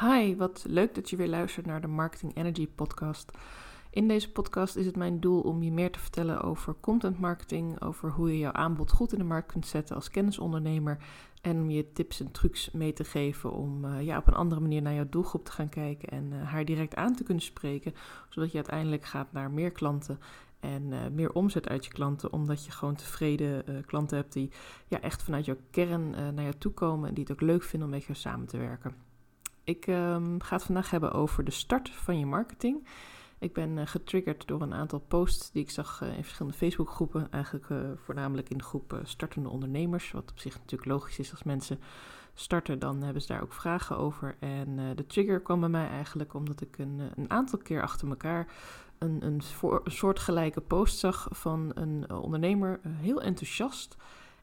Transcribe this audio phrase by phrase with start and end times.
[0.00, 3.32] Hi, wat leuk dat je weer luistert naar de Marketing Energy podcast.
[3.90, 7.82] In deze podcast is het mijn doel om je meer te vertellen over content marketing,
[7.82, 10.98] over hoe je jouw aanbod goed in de markt kunt zetten als kennisondernemer
[11.42, 14.60] en om je tips en trucs mee te geven om uh, ja, op een andere
[14.60, 17.94] manier naar jouw doelgroep te gaan kijken en uh, haar direct aan te kunnen spreken,
[18.28, 20.18] zodat je uiteindelijk gaat naar meer klanten
[20.60, 24.50] en uh, meer omzet uit je klanten, omdat je gewoon tevreden klanten hebt die
[24.86, 27.88] ja, echt vanuit jouw kern naar jou toe komen en die het ook leuk vinden
[27.88, 29.07] om met jou samen te werken.
[29.68, 32.86] Ik um, ga het vandaag hebben over de start van je marketing.
[33.38, 37.30] Ik ben uh, getriggerd door een aantal posts die ik zag uh, in verschillende Facebookgroepen.
[37.30, 40.10] Eigenlijk uh, voornamelijk in de groep startende ondernemers.
[40.10, 41.80] Wat op zich natuurlijk logisch is als mensen
[42.34, 44.36] starten, dan hebben ze daar ook vragen over.
[44.38, 48.46] En de trigger kwam bij mij eigenlijk omdat ik een, een aantal keer achter elkaar
[48.98, 49.42] een, een
[49.84, 52.80] soortgelijke post zag van een ondernemer.
[52.82, 53.96] heel enthousiast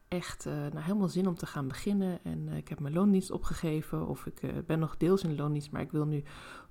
[0.08, 2.18] echt uh, nou, helemaal zin om te gaan beginnen.
[2.22, 4.06] En uh, ik heb mijn loondienst opgegeven.
[4.06, 6.22] Of ik uh, ben nog deels in loondienst, maar ik wil nu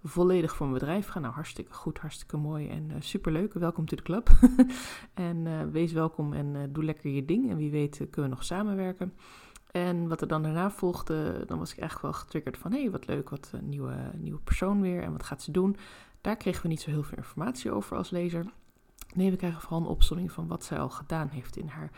[0.04, 1.22] volledig voor mijn bedrijf gaan.
[1.22, 3.54] Nou, hartstikke goed, hartstikke mooi en superleuk.
[3.54, 4.30] Welkom to the club.
[5.14, 7.50] en wees welkom en doe lekker je ding.
[7.50, 9.14] En wie weet kunnen we nog samenwerken.
[9.72, 12.72] En wat er dan daarna volgde, dan was ik eigenlijk wel getriggerd van...
[12.72, 15.76] hé, hey, wat leuk, wat een nieuwe, nieuwe persoon weer en wat gaat ze doen?
[16.22, 18.46] Daar kregen we niet zo heel veel informatie over als lezer.
[19.14, 21.92] Nee, we krijgen vooral een opzomming van wat zij al gedaan heeft in haar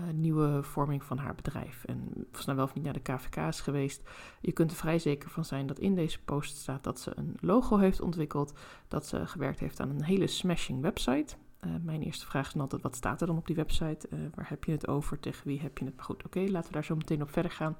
[0.00, 1.84] uh, nieuwe vorming van haar bedrijf.
[1.84, 4.10] En of ze nou wel of niet naar de KVK is geweest.
[4.40, 7.36] Je kunt er vrij zeker van zijn dat in deze post staat dat ze een
[7.40, 8.52] logo heeft ontwikkeld.
[8.88, 11.36] Dat ze gewerkt heeft aan een hele smashing website.
[11.66, 14.08] Uh, mijn eerste vraag is dan altijd: wat staat er dan op die website?
[14.10, 15.20] Uh, waar heb je het over?
[15.20, 15.96] Tegen wie heb je het?
[15.96, 17.76] Maar goed, oké, laten we daar zo meteen op verder gaan.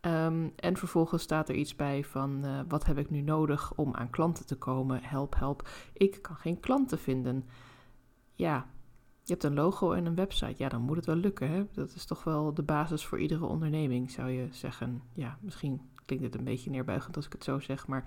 [0.00, 4.10] Um, en vervolgens staat er iets bij van: wat heb ik nu nodig om aan
[4.10, 5.02] klanten te komen?
[5.02, 5.68] Help, help.
[5.92, 7.44] Ik kan geen klanten vinden.
[8.34, 8.66] Ja,
[9.28, 10.54] je hebt een logo en een website.
[10.56, 11.50] Ja, dan moet het wel lukken.
[11.50, 11.64] Hè?
[11.72, 15.02] Dat is toch wel de basis voor iedere onderneming, zou je zeggen.
[15.12, 17.86] Ja, misschien klinkt het een beetje neerbuigend als ik het zo zeg.
[17.86, 18.04] Maar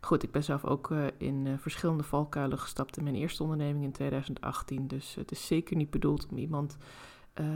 [0.00, 3.84] goed, ik ben zelf ook uh, in uh, verschillende valkuilen gestapt in mijn eerste onderneming
[3.84, 4.86] in 2018.
[4.86, 6.76] Dus het is zeker niet bedoeld om iemand
[7.40, 7.46] uh,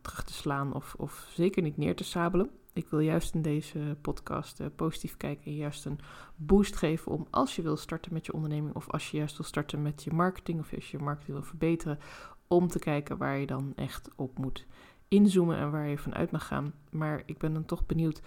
[0.00, 2.50] terug te slaan of, of zeker niet neer te sabelen.
[2.74, 5.98] Ik wil juist in deze podcast uh, positief kijken en juist een
[6.36, 9.46] boost geven om als je wil starten met je onderneming of als je juist wil
[9.46, 11.98] starten met je marketing of als je je marketing wil verbeteren,
[12.46, 14.66] om te kijken waar je dan echt op moet
[15.08, 16.74] inzoomen en waar je vanuit mag gaan.
[16.90, 18.22] Maar ik ben dan toch benieuwd,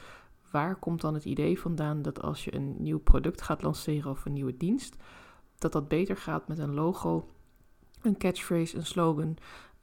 [0.52, 4.26] waar komt dan het idee vandaan dat als je een nieuw product gaat lanceren of
[4.26, 4.96] een nieuwe dienst,
[5.58, 7.30] dat dat beter gaat met een logo,
[8.02, 9.38] een catchphrase, een slogan,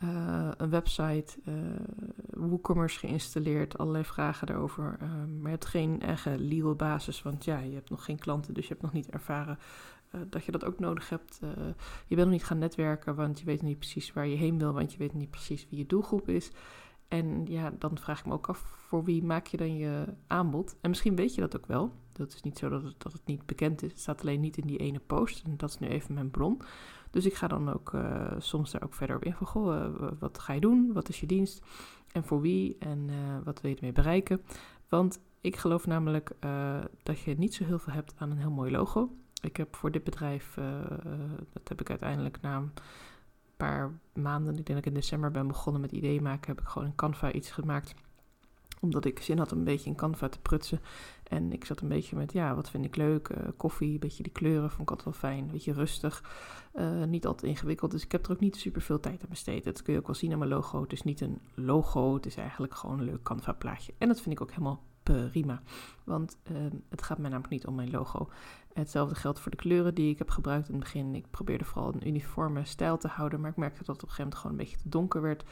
[0.04, 1.54] uh, een website, uh,
[2.30, 4.98] WooCommerce geïnstalleerd, allerlei vragen daarover.
[5.02, 8.54] Uh, maar je hebt geen eigen legal basis, want ja, je hebt nog geen klanten,
[8.54, 9.58] dus je hebt nog niet ervaren
[10.28, 11.38] dat je dat ook nodig hebt.
[12.06, 14.72] je bent nog niet gaan netwerken, want je weet niet precies waar je heen wil,
[14.72, 16.50] want je weet niet precies wie je doelgroep is.
[17.08, 20.76] En ja, dan vraag ik me ook af, voor wie maak je dan je aanbod?
[20.80, 21.92] En misschien weet je dat ook wel.
[22.12, 23.90] Dat is niet zo dat het, dat het niet bekend is.
[23.90, 25.44] Het staat alleen niet in die ene post.
[25.44, 26.62] En dat is nu even mijn bron.
[27.10, 30.08] Dus ik ga dan ook uh, soms daar ook verder op in van, goh, uh,
[30.18, 30.92] wat ga je doen?
[30.92, 31.62] Wat is je dienst?
[32.12, 32.76] En voor wie?
[32.78, 33.14] En uh,
[33.44, 34.42] wat wil je ermee bereiken?
[34.88, 36.32] Want ik geloof namelijk
[37.02, 39.16] dat je niet zo heel veel hebt aan een heel mooi logo.
[39.42, 40.58] Ik heb voor dit bedrijf,
[41.52, 42.72] dat heb ik uiteindelijk na een
[43.56, 46.68] paar maanden, ik denk dat ik in december ben begonnen met ideeën maken, heb ik
[46.68, 47.94] gewoon in Canva iets gemaakt
[48.82, 50.80] omdat ik zin had om een beetje in Canva te prutsen.
[51.22, 53.28] En ik zat een beetje met, ja, wat vind ik leuk?
[53.28, 55.44] Uh, koffie, een beetje die kleuren vond ik altijd wel fijn.
[55.44, 56.24] Een beetje rustig,
[56.74, 57.90] uh, niet altijd ingewikkeld.
[57.90, 59.64] Dus ik heb er ook niet super veel tijd aan besteed.
[59.64, 60.82] Dat kun je ook wel zien aan mijn logo.
[60.82, 63.94] Het is niet een logo, het is eigenlijk gewoon een leuk Canva plaatje.
[63.98, 65.62] En dat vind ik ook helemaal prima.
[66.04, 66.56] Want uh,
[66.88, 68.28] het gaat mij namelijk niet om mijn logo.
[68.72, 71.14] Hetzelfde geldt voor de kleuren die ik heb gebruikt in het begin.
[71.14, 74.14] Ik probeerde vooral een uniforme stijl te houden, maar ik merkte dat het op een
[74.14, 75.42] gegeven moment gewoon een beetje te donker werd.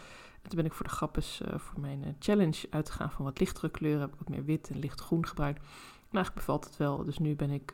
[0.43, 3.41] En toen ben ik voor de grappes uh, voor mijn uh, challenge uitgegaan van wat
[3.41, 4.01] lichtere kleuren.
[4.01, 5.59] Heb ik wat meer wit en lichtgroen gebruikt.
[5.59, 7.05] En eigenlijk bevalt het wel.
[7.05, 7.73] Dus nu ben ik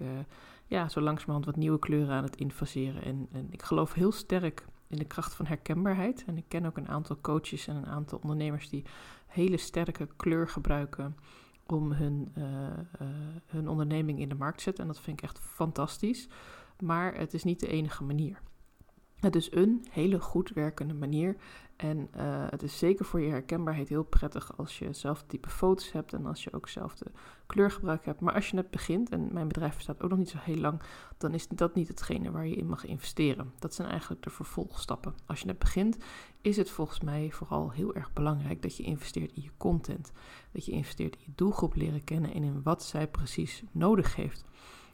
[0.66, 3.02] ja, zo langzamerhand wat nieuwe kleuren aan het infaseren.
[3.02, 6.24] En, en ik geloof heel sterk in de kracht van herkenbaarheid.
[6.26, 8.84] En ik ken ook een aantal coaches en een aantal ondernemers die
[9.26, 11.16] hele sterke kleur gebruiken
[11.66, 13.08] om hun, uh, uh,
[13.46, 14.84] hun onderneming in de markt te zetten.
[14.84, 16.28] En dat vind ik echt fantastisch.
[16.80, 18.40] Maar het is niet de enige manier.
[19.16, 21.36] Het is een hele goed werkende manier.
[21.76, 25.92] En uh, het is zeker voor je herkenbaarheid heel prettig als je zelf type foto's
[25.92, 27.06] hebt en als je ook zelf de
[27.46, 28.20] kleurgebruik hebt.
[28.20, 30.80] Maar als je net begint, en mijn bedrijf bestaat ook nog niet zo heel lang,
[31.18, 33.52] dan is dat niet hetgene waar je in mag investeren.
[33.58, 35.14] Dat zijn eigenlijk de vervolgstappen.
[35.26, 35.96] Als je net begint,
[36.40, 40.12] is het volgens mij vooral heel erg belangrijk dat je investeert in je content.
[40.52, 44.44] Dat je investeert in je doelgroep leren kennen en in wat zij precies nodig heeft.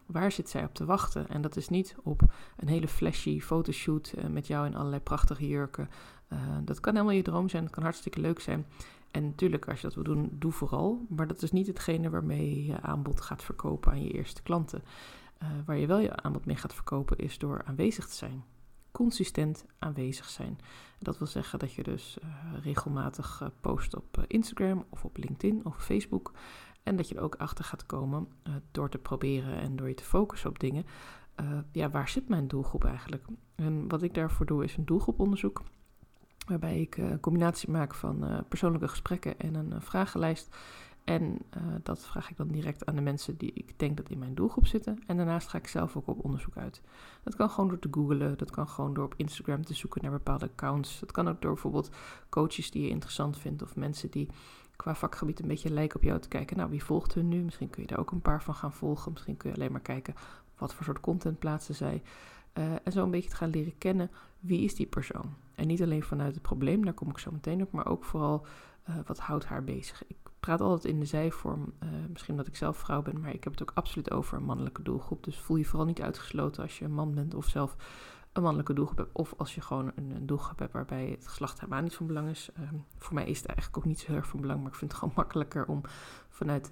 [0.07, 1.29] Waar zit zij op te wachten?
[1.29, 2.23] En dat is niet op
[2.57, 5.89] een hele flashy fotoshoot uh, met jou in allerlei prachtige jurken.
[6.33, 8.67] Uh, dat kan helemaal je droom zijn, dat kan hartstikke leuk zijn.
[9.11, 11.07] En natuurlijk, als je dat wil doen, doe vooral.
[11.09, 14.83] Maar dat is niet hetgene waarmee je aanbod gaat verkopen aan je eerste klanten.
[15.43, 18.45] Uh, waar je wel je aanbod mee gaat verkopen is door aanwezig te zijn.
[18.91, 20.59] Consistent aanwezig zijn.
[20.99, 22.29] Dat wil zeggen dat je dus uh,
[22.63, 26.33] regelmatig post op Instagram of op LinkedIn of Facebook.
[26.83, 28.29] En dat je er ook achter gaat komen
[28.71, 30.85] door te proberen en door je te focussen op dingen.
[31.73, 33.25] ja, waar zit mijn doelgroep eigenlijk?
[33.55, 35.63] En wat ik daarvoor doe is een doelgroeponderzoek.
[36.47, 40.57] Waarbij ik een combinatie maak van persoonlijke gesprekken en een vragenlijst.
[41.05, 41.39] En
[41.83, 44.67] dat vraag ik dan direct aan de mensen die ik denk dat in mijn doelgroep
[44.67, 44.99] zitten.
[45.07, 46.81] En daarnaast ga ik zelf ook op onderzoek uit.
[47.23, 50.11] Dat kan gewoon door te googlen, dat kan gewoon door op Instagram te zoeken naar
[50.11, 51.01] bepaalde accounts.
[51.01, 51.91] Dat kan ook door bijvoorbeeld
[52.29, 54.29] coaches die je interessant vindt of mensen die
[54.77, 56.57] qua vakgebied een beetje lijken op jou te kijken.
[56.57, 57.43] Nou, wie volgt hun nu?
[57.43, 59.13] Misschien kun je daar ook een paar van gaan volgen.
[59.13, 60.15] Misschien kun je alleen maar kijken
[60.59, 62.03] wat voor soort content plaatsen zij.
[62.59, 64.11] Uh, en zo een beetje te gaan leren kennen
[64.41, 65.35] wie is die persoon.
[65.55, 68.47] En niet alleen vanuit het probleem, daar kom ik zo meteen op, maar ook vooral
[68.89, 70.07] uh, wat houdt haar bezig.
[70.07, 71.73] Ik praat altijd in de zijvorm.
[71.83, 74.45] Uh, misschien omdat ik zelf vrouw ben, maar ik heb het ook absoluut over een
[74.45, 75.25] mannelijke doelgroep.
[75.25, 77.77] Dus voel je vooral niet uitgesloten als je een man bent of zelf
[78.33, 79.13] een mannelijke doelgroep hebt.
[79.13, 82.51] Of als je gewoon een, doelgroep hebt waarbij het geslacht helemaal niet van belang is.
[82.59, 84.79] Uh, voor mij is het eigenlijk ook niet zo heel erg van belang, maar ik
[84.79, 85.81] vind het gewoon makkelijker om
[86.29, 86.71] vanuit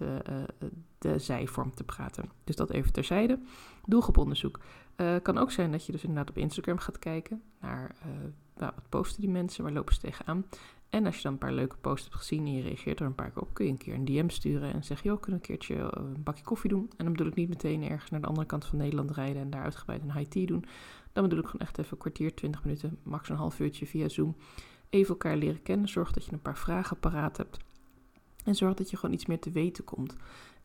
[0.99, 2.31] de zijvorm te praten.
[2.45, 3.39] Dus dat even terzijde.
[3.91, 4.61] Doelgroeponderzoek.
[4.97, 7.95] Uh, kan ook zijn dat je dus inderdaad op Instagram gaat kijken naar
[8.57, 10.45] nou, wat posten die mensen, waar lopen ze tegenaan.
[10.91, 13.15] En als je dan een paar leuke posts hebt gezien en je reageert er een
[13.15, 15.47] paar keer op, kun je een keer een DM sturen en zeggen, joh, kunnen een
[15.47, 16.91] keertje eh, een bakje koffie doen?
[16.97, 19.51] En dan bedoel ik niet meteen ergens naar de andere kant van Nederland rijden en
[19.51, 20.65] daar uitgebreid een high tea doen.
[21.13, 24.09] Dan bedoel ik gewoon echt even een kwartier, twintig minuten, max een half uurtje via
[24.09, 24.37] Zoom.
[24.91, 27.59] Even elkaar leren kennen, zorg dat je een paar vragen paraat hebt.
[28.45, 30.17] En zorg dat je gewoon iets meer te weten komt.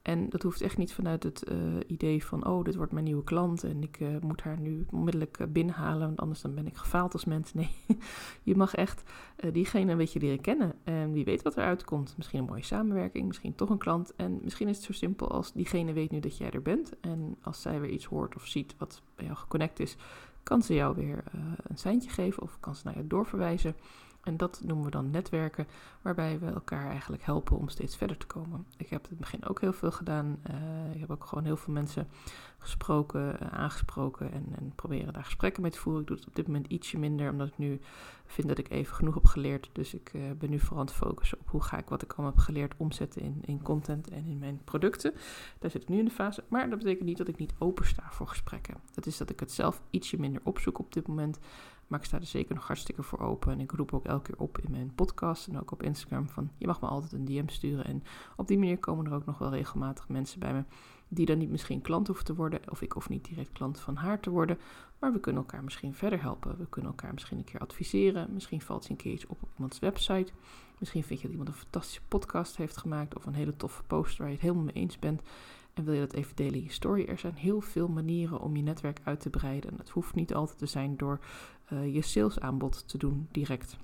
[0.05, 1.57] En dat hoeft echt niet vanuit het uh,
[1.87, 5.39] idee van, oh, dit wordt mijn nieuwe klant en ik uh, moet haar nu onmiddellijk
[5.39, 7.53] uh, binnenhalen, want anders dan ben ik gefaald als mens.
[7.53, 7.69] Nee,
[8.43, 9.03] je mag echt
[9.51, 12.13] diegene een beetje leren kennen en wie weet wat eruit komt.
[12.17, 14.15] Misschien een mooie samenwerking, misschien toch een klant.
[14.15, 17.37] En misschien is het zo simpel als diegene weet nu dat jij er bent en
[17.41, 19.95] als zij weer iets hoort of ziet wat bij jou geconnect is,
[20.43, 21.23] kan ze jou weer
[21.67, 23.75] een seintje geven of kan ze naar je doorverwijzen.
[24.25, 25.67] En dat noemen we dan netwerken,
[26.01, 28.65] waarbij we elkaar eigenlijk helpen om steeds verder te komen.
[28.77, 30.39] Ik heb in het begin ook heel veel gedaan.
[30.49, 32.07] Uh, ik heb ook gewoon heel veel mensen
[32.57, 36.01] gesproken, uh, aangesproken en, en, proberen daar gesprekken mee te voeren.
[36.01, 37.79] Ik doe het op dit moment ietsje minder, omdat ik nu
[38.25, 39.69] vind dat ik even genoeg heb geleerd.
[39.71, 42.13] Dus ik uh, ben nu vooral aan het focussen op hoe ga ik wat ik
[42.13, 45.13] allemaal heb geleerd omzetten in, in content en in mijn producten.
[45.59, 46.43] Daar zit ik nu in de fase.
[46.47, 48.75] Maar dat betekent niet dat ik niet open sta voor gesprekken.
[48.93, 51.39] Dat is dat ik het zelf ietsje minder opzoek op dit moment.
[51.87, 53.51] Maar ik sta er zeker nog hartstikke voor open.
[53.51, 56.51] En ik roep ook elke keer op in mijn podcast en ook op Instagram van
[56.57, 57.85] je mag me altijd een DM sturen.
[57.85, 58.03] En
[58.35, 60.63] op die manier komen er ook nog wel regelmatig mensen bij me
[61.07, 62.59] die dan niet misschien klant hoeven te worden.
[62.71, 64.59] Of ik hoef niet direct klant van haar te worden.
[64.99, 66.57] Maar we kunnen elkaar misschien verder helpen.
[66.57, 68.33] We kunnen elkaar misschien een keer adviseren.
[68.33, 70.31] Misschien valt je een keer iets op op iemands website.
[70.79, 73.15] Misschien vind je dat iemand een fantastische podcast heeft gemaakt.
[73.15, 75.21] Of een hele toffe post waar je het helemaal mee eens bent.
[75.73, 77.05] En wil je dat even delen in je story?
[77.05, 79.71] Er zijn heel veel manieren om je netwerk uit te breiden.
[79.71, 81.19] En het hoeft niet altijd te zijn door
[81.73, 83.77] uh, je salesaanbod te doen direct.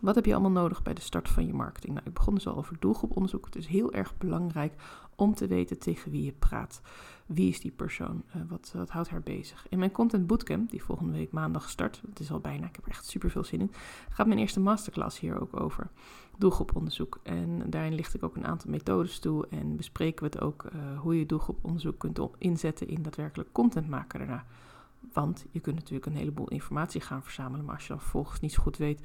[0.00, 1.94] Wat heb je allemaal nodig bij de start van je marketing?
[1.94, 3.44] Nou, ik begon dus al over doelgroeponderzoek.
[3.44, 4.74] Het is heel erg belangrijk
[5.16, 6.80] om te weten tegen wie je praat.
[7.26, 8.22] Wie is die persoon?
[8.36, 9.66] Uh, wat, wat, houdt haar bezig?
[9.68, 12.84] In mijn Content Bootcamp, die volgende week maandag start, het is al bijna, ik heb
[12.84, 13.72] er echt super veel zin in,
[14.10, 15.90] gaat mijn eerste masterclass hier ook over.
[16.38, 17.20] Doelgroeponderzoek.
[17.22, 21.00] En daarin licht ik ook een aantal methodes toe en bespreken we het ook uh,
[21.00, 24.44] hoe je doelgroeponderzoek kunt inzetten in daadwerkelijk content maken daarna.
[25.12, 28.52] Want je kunt natuurlijk een heleboel informatie gaan verzamelen, maar als je dan vervolgens niet
[28.52, 29.00] zo goed weet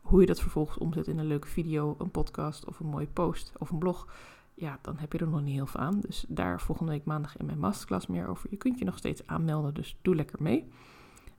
[0.00, 3.52] hoe je dat vervolgens omzet in een leuke video, een podcast of een mooie post
[3.58, 4.06] of een blog,
[4.54, 6.00] ja, dan heb je er nog niet heel veel aan.
[6.00, 8.50] Dus daar volgende week maandag in mijn masterclass meer over.
[8.50, 10.68] Je kunt je nog steeds aanmelden, dus doe lekker mee.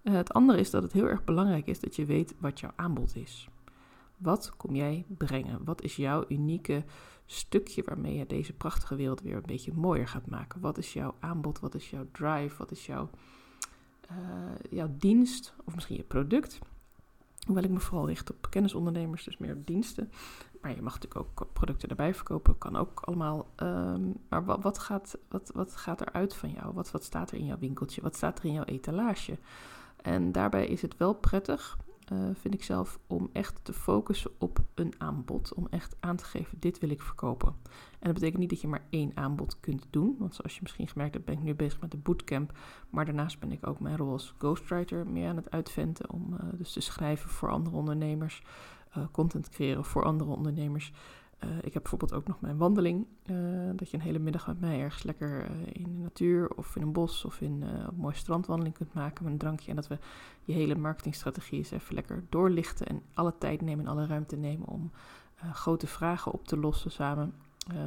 [0.04, 2.72] Uh, het andere is dat het heel erg belangrijk is dat je weet wat jouw
[2.76, 3.50] aanbod is.
[4.18, 5.64] Wat kom jij brengen?
[5.64, 6.84] Wat is jouw unieke
[7.26, 10.62] stukje waarmee je deze prachtige wereld weer een beetje mooier gaat maken?
[10.62, 11.60] Wat is jouw aanbod?
[11.60, 12.58] Wat is jouw drive?
[12.58, 13.10] Wat is jouw
[14.20, 16.60] uh, jouw dienst of misschien je product.
[17.46, 20.12] Hoewel ik me vooral richt op kennisondernemers, dus meer diensten.
[20.62, 23.48] Maar je mag natuurlijk ook producten erbij verkopen, kan ook allemaal.
[23.58, 26.74] Um, maar wat, wat, gaat, wat, wat gaat er uit van jou?
[26.74, 28.02] Wat, wat staat er in jouw winkeltje?
[28.02, 29.38] Wat staat er in jouw etalage?
[30.02, 31.78] En daarbij is het wel prettig
[32.12, 35.54] uh, vind ik zelf, om echt te focussen op een aanbod.
[35.54, 37.56] Om echt aan te geven, dit wil ik verkopen.
[38.00, 40.16] En dat betekent niet dat je maar één aanbod kunt doen.
[40.20, 42.58] Want zoals je misschien gemerkt hebt, ben ik nu bezig met de bootcamp.
[42.90, 46.10] Maar daarnaast ben ik ook mijn rol als ghostwriter meer aan het uitventen.
[46.10, 48.44] Om uh, dus te schrijven voor andere ondernemers.
[48.98, 50.94] Uh, content creëren voor andere ondernemers.
[51.44, 53.06] Uh, ik heb bijvoorbeeld ook nog mijn wandeling.
[53.26, 53.38] Uh,
[53.76, 56.82] dat je een hele middag met mij ergens lekker uh, in de natuur of in
[56.82, 59.70] een bos of in een mooie strandwandeling kunt maken met een drankje.
[59.70, 59.98] En dat we
[60.44, 64.68] je hele marketingstrategie eens even lekker doorlichten en alle tijd nemen en alle ruimte nemen
[64.68, 64.92] om
[65.54, 67.34] grote vragen op te lossen samen.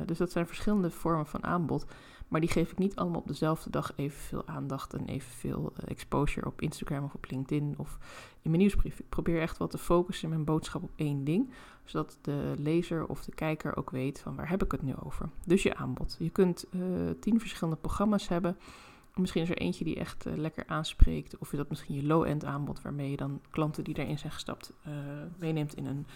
[0.07, 1.87] dus dat zijn verschillende vormen van aanbod.
[2.29, 6.61] Maar die geef ik niet allemaal op dezelfde dag evenveel aandacht en evenveel exposure op
[6.61, 7.99] Instagram of op LinkedIn of
[8.43, 8.99] in mijn nieuwsbrief.
[8.99, 11.51] Ik probeer echt wel te focussen mijn boodschap op één ding,
[11.85, 15.29] zodat de lezer of de kijker ook weet van waar heb ik het nu over.
[15.47, 16.17] Dus je aanbod.
[16.19, 16.67] Je kunt
[17.21, 18.57] tien verschillende programma's hebben.
[19.15, 21.39] Misschien is er eentje die echt uh, lekker aanspreekt.
[21.39, 24.73] Of is dat misschien je low-end aanbod, waarmee je dan klanten die erin zijn gestapt
[25.39, 26.07] meeneemt in een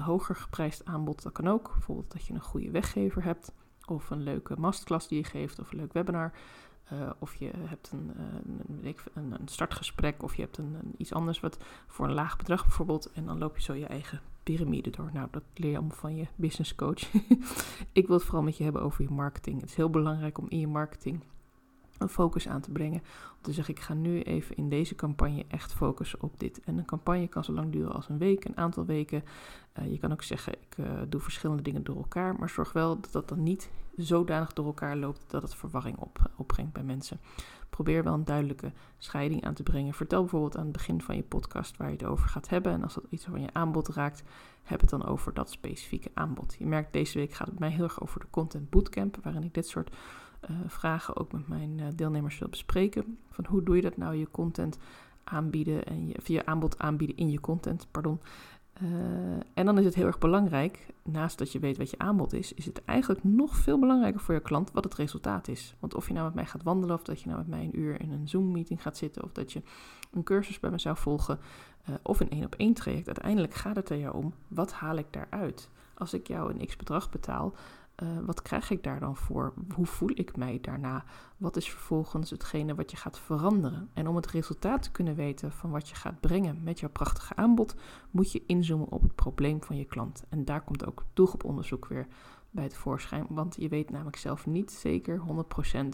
[0.00, 1.22] hoger geprijsd aanbod.
[1.22, 1.70] Dat kan ook.
[1.72, 3.52] Bijvoorbeeld dat je een goede weggever hebt.
[3.90, 5.58] Of een leuke masterclass die je geeft.
[5.58, 6.32] Of een leuk webinar.
[7.18, 10.22] of je hebt een, een, een, een, startgesprek.
[10.22, 13.12] Of je hebt een, iets anders wat voor een laag bedrag bijvoorbeeld.
[13.12, 15.10] En dan loop je zo je eigen piramide door.
[15.12, 17.12] Nou, dat leer je allemaal van je business coach.
[17.92, 19.60] Ik wil het vooral met je hebben over je marketing.
[19.60, 21.22] Het is heel belangrijk om in je marketing
[21.98, 23.00] een focus aan te brengen.
[23.36, 26.60] Om te zeggen, ik ga nu even in deze campagne echt focussen op dit.
[26.60, 29.24] En een campagne kan zo lang duren als een week, een aantal weken.
[29.78, 32.34] Uh, je kan ook zeggen, ik uh, doe verschillende dingen door elkaar.
[32.38, 36.30] Maar zorg wel dat dat dan niet zodanig door elkaar loopt dat het verwarring op,
[36.36, 37.20] opbrengt bij mensen.
[37.70, 39.94] Probeer wel een duidelijke scheiding aan te brengen.
[39.94, 42.72] Vertel bijvoorbeeld aan het begin van je podcast waar je het over gaat hebben.
[42.72, 44.22] En als dat iets van je aanbod raakt,
[44.62, 46.56] heb het dan over dat specifieke aanbod.
[46.58, 49.54] Je merkt, deze week gaat het mij heel erg over de Content Bootcamp, waarin ik
[49.54, 49.90] dit soort
[50.66, 53.18] vragen ook met mijn uh, deelnemers wil bespreken.
[53.30, 54.78] Van hoe doe je dat nou, je content
[55.24, 58.20] aanbieden en je, je aanbod aanbieden in je content, pardon.
[58.82, 58.88] Uh,
[59.54, 62.54] en dan is het heel erg belangrijk, naast dat je weet wat je aanbod is,
[62.54, 65.74] is het eigenlijk nog veel belangrijker voor je klant wat het resultaat is.
[65.78, 67.78] Want of je nou met mij gaat wandelen, of dat je nou met mij een
[67.78, 69.62] uur in een Zoom-meeting gaat zitten, of dat je
[70.12, 71.38] een cursus bij me zou volgen,
[72.02, 75.06] of een één op één traject, uiteindelijk gaat het er jou om, wat haal ik
[75.10, 75.70] daaruit?
[75.94, 77.54] Als ik jou een x bedrag betaal,
[78.02, 79.52] uh, wat krijg ik daar dan voor?
[79.74, 81.04] Hoe voel ik mij daarna?
[81.36, 83.90] Wat is vervolgens hetgene wat je gaat veranderen?
[83.94, 87.36] En om het resultaat te kunnen weten van wat je gaat brengen met jouw prachtige
[87.36, 87.74] aanbod,
[88.10, 90.24] moet je inzoomen op het probleem van je klant.
[90.28, 92.06] En daar komt ook doelgroeponderzoek weer
[92.50, 95.22] bij het voorschijn, want je weet namelijk zelf niet zeker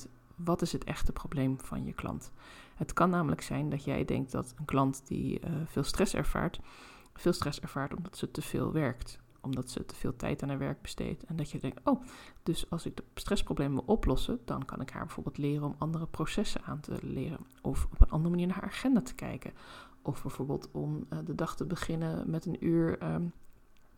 [0.06, 2.32] 100% wat is het echte probleem van je klant.
[2.74, 6.60] Het kan namelijk zijn dat jij denkt dat een klant die uh, veel stress ervaart,
[7.14, 10.58] veel stress ervaart omdat ze te veel werkt omdat ze te veel tijd aan haar
[10.58, 11.24] werk besteedt.
[11.24, 12.02] En dat je denkt, oh,
[12.42, 16.06] dus als ik de stressproblemen wil oplossen, dan kan ik haar bijvoorbeeld leren om andere
[16.06, 17.46] processen aan te leren.
[17.62, 19.52] Of op een andere manier naar haar agenda te kijken.
[20.02, 23.32] Of bijvoorbeeld om uh, de dag te beginnen met een uur um,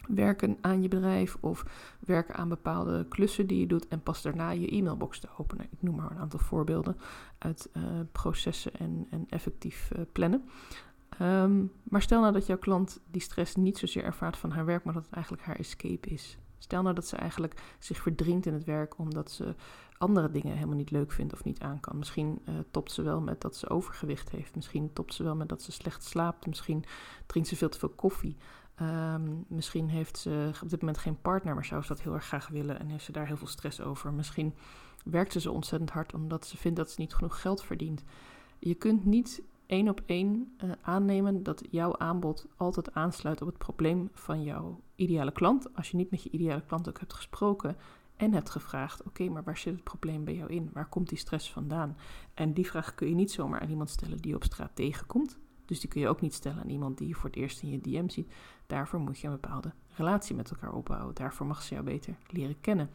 [0.08, 1.36] werken aan je bedrijf.
[1.40, 1.64] Of
[2.00, 3.88] werken aan bepaalde klussen die je doet.
[3.88, 5.66] En pas daarna je e-mailbox te openen.
[5.70, 6.96] Ik noem maar een aantal voorbeelden
[7.38, 10.48] uit uh, processen en, en effectief uh, plannen.
[11.22, 14.84] Um, maar stel nou dat jouw klant die stress niet zozeer ervaart van haar werk,
[14.84, 16.38] maar dat het eigenlijk haar escape is.
[16.58, 19.54] Stel nou dat ze eigenlijk zich verdringt in het werk omdat ze
[19.98, 21.98] andere dingen helemaal niet leuk vindt of niet aan kan.
[21.98, 24.54] Misschien uh, topt ze wel met dat ze overgewicht heeft.
[24.54, 26.46] Misschien topt ze wel met dat ze slecht slaapt.
[26.46, 26.84] Misschien
[27.26, 28.36] drinkt ze veel te veel koffie.
[28.82, 32.24] Um, misschien heeft ze op dit moment geen partner, maar zou ze dat heel erg
[32.24, 34.12] graag willen en heeft ze daar heel veel stress over.
[34.12, 34.54] Misschien
[35.04, 38.04] werkt ze zo ontzettend hard omdat ze vindt dat ze niet genoeg geld verdient.
[38.58, 43.58] Je kunt niet één op één uh, aannemen dat jouw aanbod altijd aansluit op het
[43.58, 45.74] probleem van jouw ideale klant.
[45.74, 47.76] Als je niet met je ideale klant ook hebt gesproken
[48.16, 50.70] en hebt gevraagd: oké, maar waar zit het probleem bij jou in?
[50.72, 51.96] Waar komt die stress vandaan?
[52.34, 55.38] En die vraag kun je niet zomaar aan iemand stellen die je op straat tegenkomt.
[55.64, 57.70] Dus die kun je ook niet stellen aan iemand die je voor het eerst in
[57.70, 58.32] je DM ziet.
[58.66, 61.14] Daarvoor moet je een bepaalde relatie met elkaar opbouwen.
[61.14, 62.90] Daarvoor mag ze jou beter leren kennen.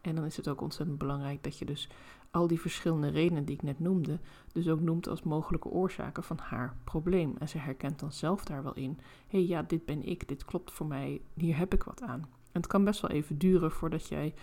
[0.00, 1.88] En dan is het ook ontzettend belangrijk dat je dus
[2.36, 4.18] al die verschillende redenen die ik net noemde,
[4.52, 7.34] dus ook noemt als mogelijke oorzaken van haar probleem.
[7.38, 10.44] En ze herkent dan zelf daar wel in: hé, hey, ja, dit ben ik, dit
[10.44, 12.20] klopt voor mij, hier heb ik wat aan.
[12.52, 14.34] En het kan best wel even duren voordat jij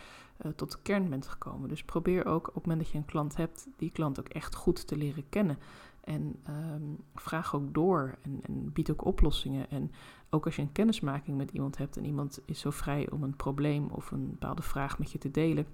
[0.46, 1.70] uh, tot de kern bent gekomen.
[1.70, 4.56] Dus probeer ook op het moment dat je een klant hebt, die klant ook echt
[4.56, 5.58] goed te leren kennen.
[6.04, 9.70] En um, vraag ook door en, en, bied ook oplossingen.
[9.70, 9.92] En
[10.30, 13.36] ook als je een kennismaking met iemand hebt en iemand is zo vrij om een
[13.36, 15.66] probleem of een bepaalde vraag met je te delen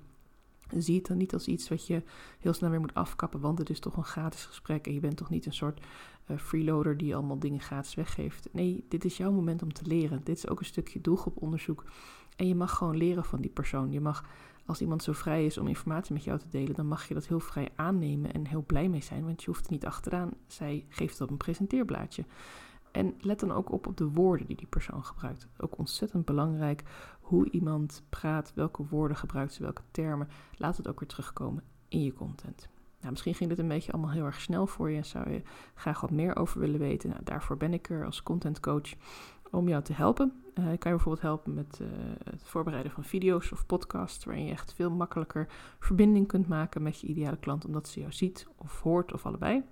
[0.77, 2.03] Zie het dan niet als iets wat je
[2.39, 5.17] heel snel weer moet afkappen, want het is toch een gratis gesprek en je bent
[5.17, 5.81] toch niet een soort
[6.27, 8.49] uh, freeloader die allemaal dingen gratis weggeeft.
[8.51, 10.21] Nee, dit is jouw moment om te leren.
[10.23, 11.83] Dit is ook een stukje doelgroeponderzoek.
[12.35, 13.91] En je mag gewoon leren van die persoon.
[13.91, 14.25] Je mag,
[14.65, 17.27] als iemand zo vrij is om informatie met jou te delen, dan mag je dat
[17.27, 20.31] heel vrij aannemen en heel blij mee zijn, want je hoeft het niet achteraan.
[20.47, 22.25] Zij geeft het op een presenteerblaadje.
[22.91, 25.47] En let dan ook op op de woorden die die persoon gebruikt.
[25.57, 26.83] Ook ontzettend belangrijk
[27.29, 30.27] hoe iemand praat, welke woorden gebruikt ze, welke termen.
[30.57, 32.69] Laat het ook weer terugkomen in je content.
[32.99, 35.41] Nou, misschien ging dit een beetje allemaal heel erg snel voor je en zou je
[35.75, 37.09] graag wat meer over willen weten.
[37.09, 38.93] Nou, daarvoor ben ik er als content coach
[39.51, 40.33] om jou te helpen.
[40.59, 41.87] Uh, ik kan je bijvoorbeeld helpen met uh,
[42.23, 45.47] het voorbereiden van video's of podcasts, waarin je echt veel makkelijker
[45.79, 49.63] verbinding kunt maken met je ideale klant, omdat ze jou ziet of hoort of allebei.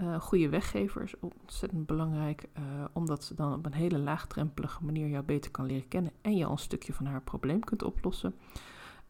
[0.00, 5.24] Uh, goede weggever ontzettend belangrijk, uh, omdat ze dan op een hele laagdrempelige manier jou
[5.24, 8.34] beter kan leren kennen en je al een stukje van haar probleem kunt oplossen.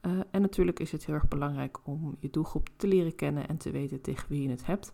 [0.02, 3.56] Uh, en natuurlijk is het heel erg belangrijk om je doelgroep te leren kennen en
[3.56, 4.92] te weten tegen wie je het hebt.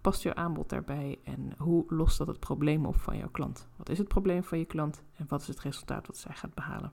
[0.00, 3.68] Past je aanbod daarbij en hoe lost dat het probleem op van jouw klant?
[3.76, 6.54] Wat is het probleem van je klant en wat is het resultaat wat zij gaat
[6.54, 6.92] behalen?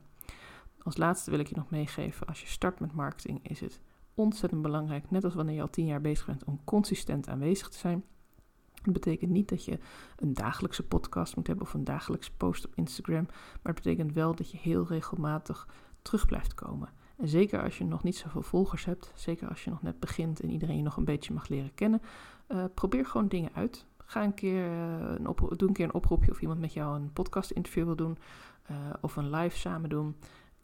[0.82, 3.80] Als laatste wil ik je nog meegeven, als je start met marketing is het
[4.14, 7.78] ontzettend belangrijk, net als wanneer je al tien jaar bezig bent, om consistent aanwezig te
[7.78, 8.04] zijn.
[8.92, 9.78] Dat betekent niet dat je
[10.16, 13.26] een dagelijkse podcast moet hebben of een dagelijkse post op Instagram,
[13.62, 15.68] maar het betekent wel dat je heel regelmatig
[16.02, 16.88] terug blijft komen.
[17.16, 20.40] En zeker als je nog niet zoveel volgers hebt, zeker als je nog net begint
[20.40, 22.02] en iedereen je nog een beetje mag leren kennen,
[22.48, 23.86] uh, probeer gewoon dingen uit.
[23.98, 27.12] Ga een keer uh, een doe een keer een oproepje of iemand met jou een
[27.12, 28.18] podcast interview wil doen
[28.70, 30.16] uh, of een live samen doen.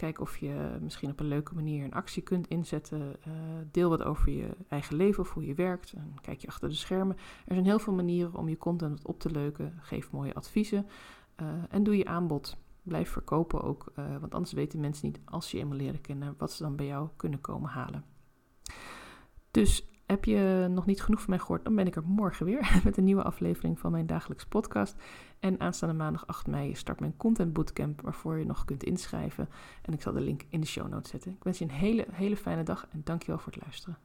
[0.02, 3.00] Kijk of je misschien op een leuke manier een actie kunt inzetten.
[3.00, 3.34] Uh,
[3.70, 5.92] deel wat over je eigen leven of hoe je werkt.
[5.92, 7.16] En kijk je achter de schermen.
[7.16, 9.74] Er zijn heel veel manieren om je content op te leuken.
[9.80, 10.86] Geef mooie adviezen.
[11.42, 12.56] Uh, en doe je aanbod.
[12.82, 13.92] Blijf verkopen ook.
[13.98, 16.86] Uh, want anders weten mensen niet, als je eenmaal leren kennen, wat ze dan bij
[16.86, 18.04] jou kunnen komen halen.
[19.50, 22.80] Dus heb je nog niet genoeg van mij gehoord, dan ben ik er morgen weer
[22.84, 24.96] met een nieuwe aflevering van mijn dagelijkse podcast.
[25.40, 29.48] En aanstaande maandag 8 mei start mijn Content Bootcamp, waarvoor je nog kunt inschrijven.
[29.82, 31.32] En ik zal de link in de show notes zetten.
[31.32, 33.96] Ik wens je een hele, hele fijne dag en dankjewel voor het luisteren.